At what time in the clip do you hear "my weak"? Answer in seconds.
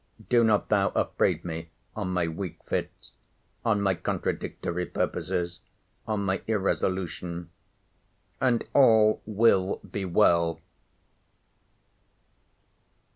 2.11-2.57